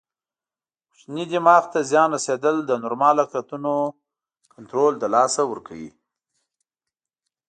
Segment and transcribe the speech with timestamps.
[0.89, 3.73] کوچني دماغ ته زیان رسېدل د نورمالو حرکتونو
[4.53, 5.91] کنټرول له لاسه ورکوي.